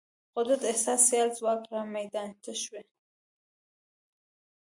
[0.37, 2.83] قدرت احساس سیال ځواک رامیدان ته شوی.